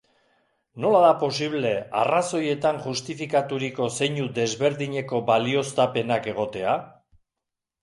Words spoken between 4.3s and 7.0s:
desberdineko balioztapenak egotea?